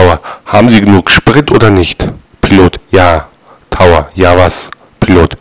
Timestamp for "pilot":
2.40-2.80, 4.98-5.36